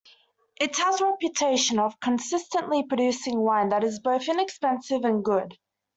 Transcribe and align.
It 0.59 0.77
has 0.77 0.99
a 0.99 1.05
reputation 1.05 1.77
of 1.77 1.99
consistently 1.99 2.81
producing 2.81 3.39
wine 3.41 3.69
that 3.69 3.83
is 3.83 3.99
both 3.99 4.27
inexpensive 4.27 5.05
and 5.05 5.23
good. 5.23 5.59